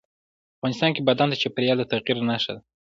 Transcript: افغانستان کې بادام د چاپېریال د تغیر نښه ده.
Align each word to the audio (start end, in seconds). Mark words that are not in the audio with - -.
افغانستان 0.57 0.89
کې 0.95 1.05
بادام 1.07 1.29
د 1.31 1.35
چاپېریال 1.41 1.77
د 1.79 1.83
تغیر 1.91 2.17
نښه 2.29 2.51
ده. 2.55 2.61